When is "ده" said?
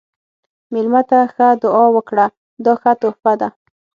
3.41-3.49